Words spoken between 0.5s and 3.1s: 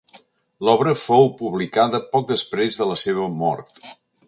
L'obra fou publicada poc després de la